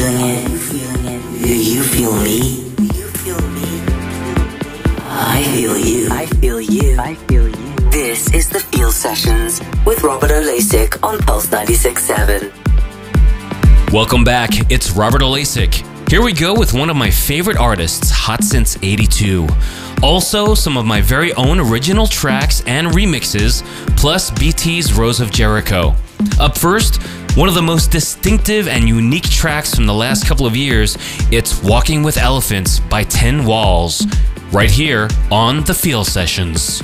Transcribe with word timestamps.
feeling 0.00 0.20
it? 0.22 0.48
Do 1.44 1.54
you 1.54 1.82
feel 1.82 2.16
me? 2.22 2.72
I 5.12 5.42
feel 5.52 5.76
you. 5.76 6.08
I 6.10 6.24
feel 6.26 6.60
you. 6.60 6.96
I 6.98 7.14
feel 7.14 7.48
you. 7.48 7.74
This 7.90 8.32
is 8.32 8.48
the 8.48 8.60
Feel 8.60 8.92
Sessions 8.92 9.60
with 9.84 10.02
Robert 10.02 10.30
Oleysyck 10.30 11.04
on 11.06 11.18
Pulse 11.18 11.48
96.7. 11.48 13.92
Welcome 13.92 14.24
back. 14.24 14.70
It's 14.70 14.92
Robert 14.92 15.20
Oleysyck. 15.20 15.86
Here 16.08 16.22
we 16.22 16.32
go 16.32 16.54
with 16.54 16.72
one 16.72 16.88
of 16.88 16.96
my 16.96 17.10
favorite 17.10 17.58
artists, 17.58 18.10
Hot 18.10 18.42
Since 18.42 18.78
82. 18.82 19.46
Also, 20.02 20.54
some 20.54 20.78
of 20.78 20.86
my 20.86 21.02
very 21.02 21.34
own 21.34 21.60
original 21.60 22.06
tracks 22.06 22.62
and 22.66 22.88
remixes, 22.88 23.62
plus 23.98 24.30
BT's 24.30 24.94
Rose 24.94 25.20
of 25.20 25.30
Jericho. 25.30 25.94
Up 26.38 26.56
first, 26.56 27.02
one 27.34 27.48
of 27.48 27.54
the 27.54 27.62
most 27.62 27.90
distinctive 27.90 28.66
and 28.66 28.88
unique 28.88 29.28
tracks 29.28 29.74
from 29.74 29.86
the 29.86 29.94
last 29.94 30.26
couple 30.26 30.46
of 30.46 30.56
years, 30.56 30.96
it's 31.30 31.62
Walking 31.62 32.02
with 32.02 32.16
Elephants 32.16 32.80
by 32.80 33.04
Ten 33.04 33.44
Walls, 33.44 34.06
right 34.52 34.70
here 34.70 35.08
on 35.30 35.62
the 35.64 35.74
Feel 35.74 36.04
Sessions. 36.04 36.82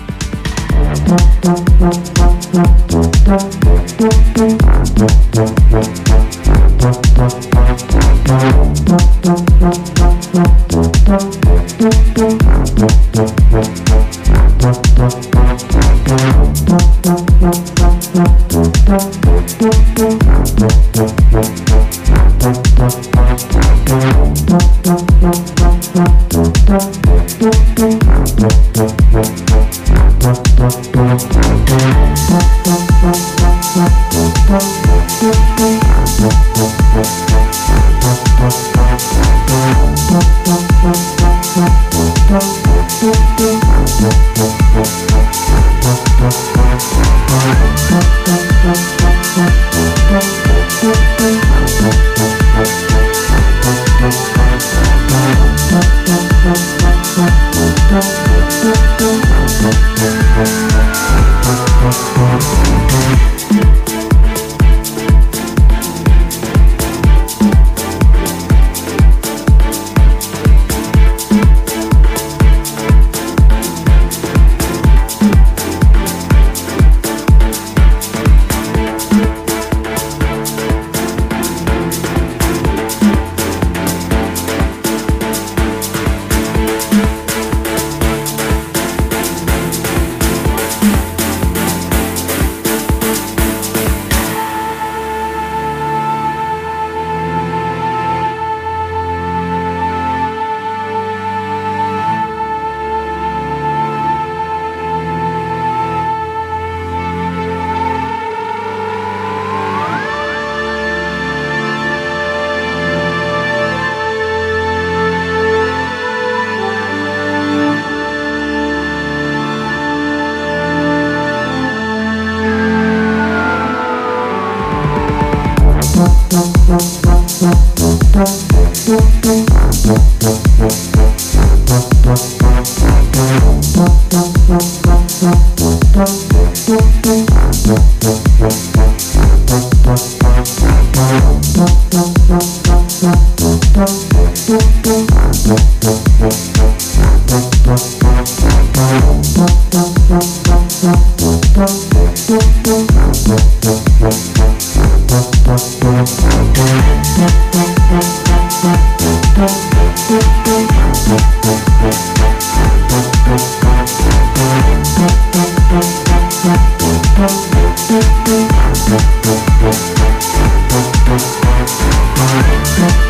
Thank 172.76 173.05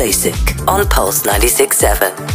Oleysyck 0.00 0.56
on 0.66 0.86
Pulse 0.88 1.26
96.7. 1.26 2.29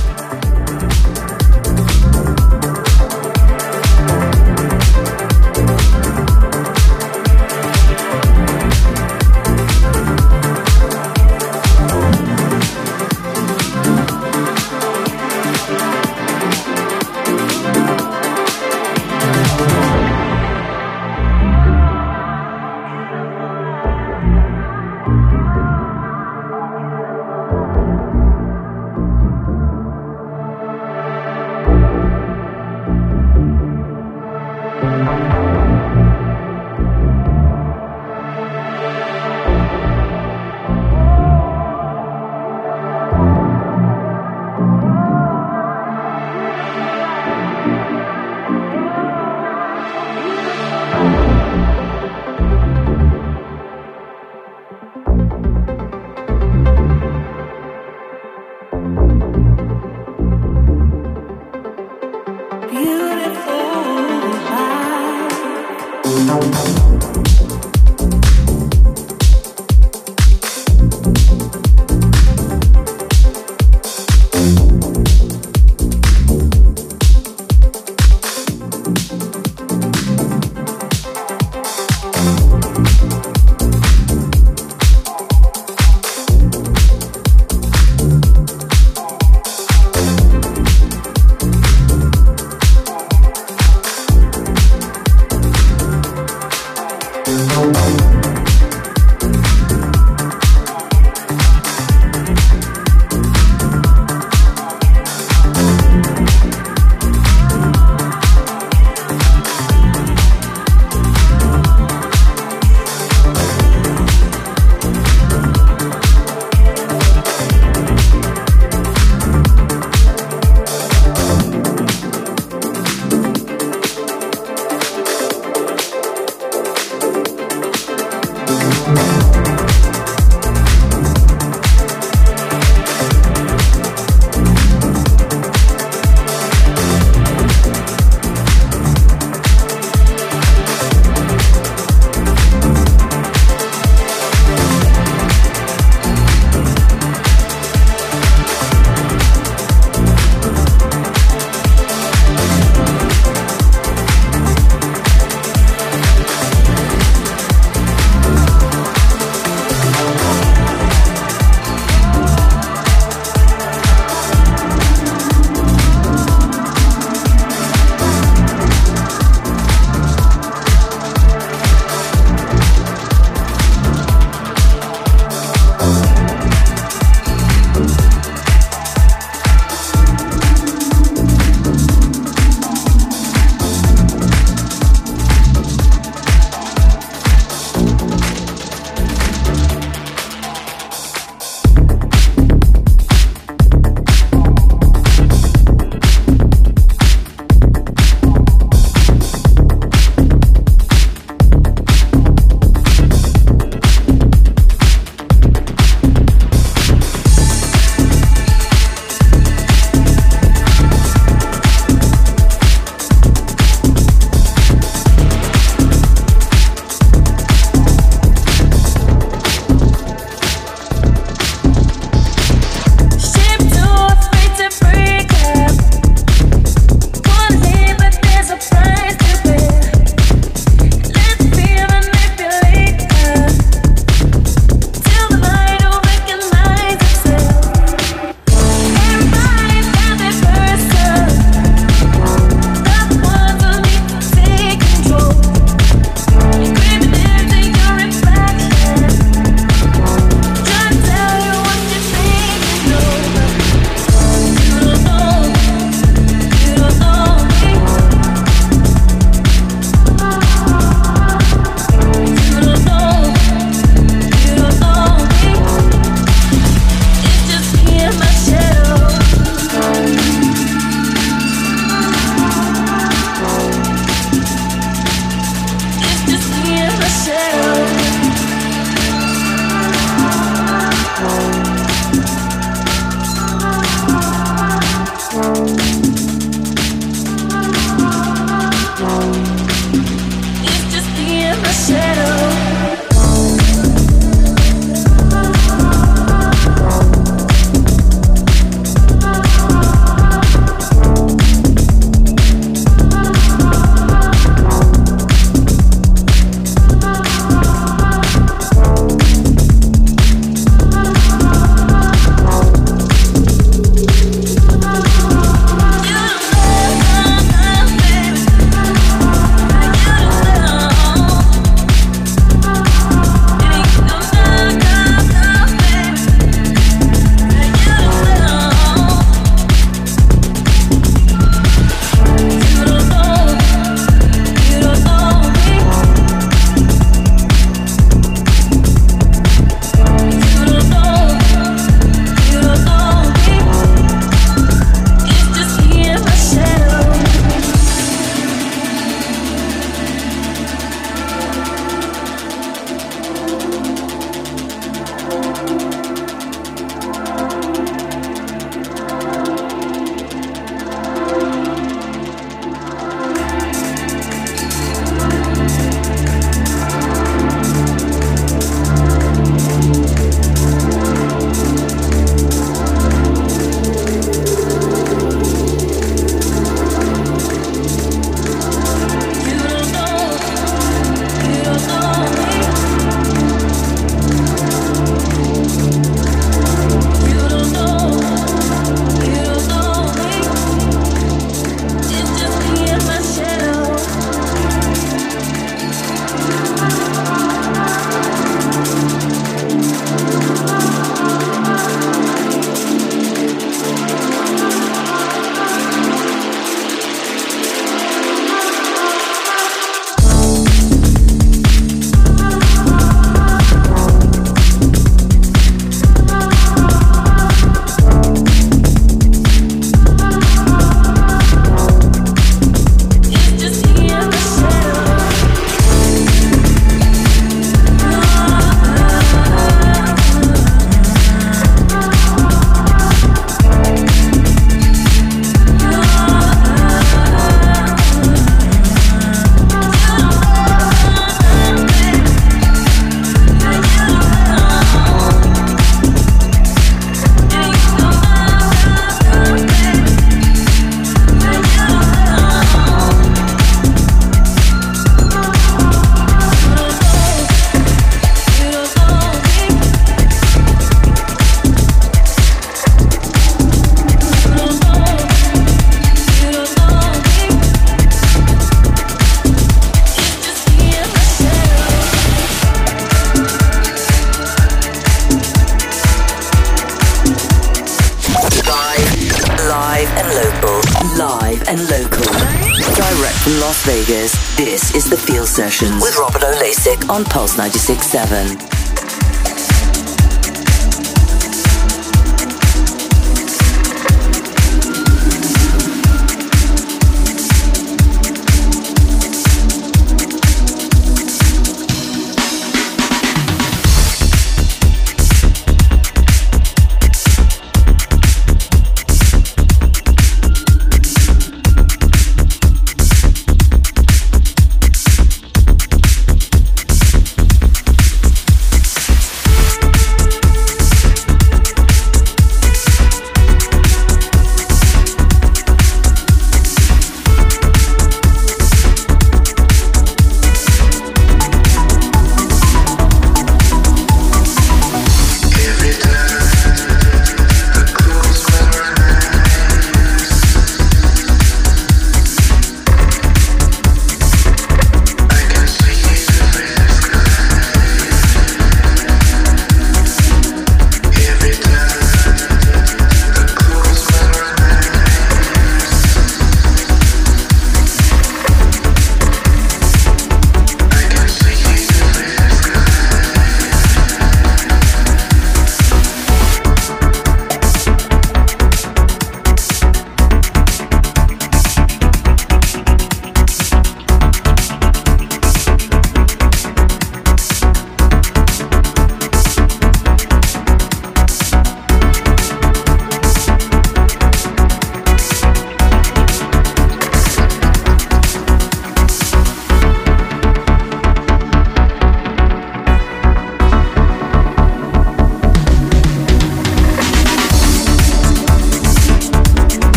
on 487.09 487.23
Pulse 487.25 487.55
96.7. 487.57 488.74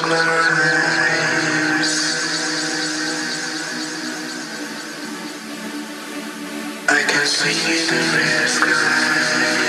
I 0.00 0.04
can 7.08 7.26
see 7.26 7.86
the 7.88 7.96
red 8.16 8.48
sky. 8.48 9.67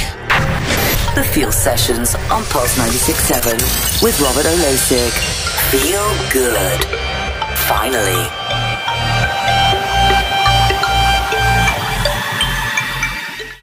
The 1.15 1.23
Feel 1.23 1.53
Sessions 1.53 2.15
on 2.15 2.43
Pulse 2.43 2.77
96.7 2.77 4.03
with 4.03 4.19
Robert 4.19 4.45
Oleysyck. 4.45 5.13
Feel 5.71 6.13
good. 6.33 6.83
Finally. 7.59 8.42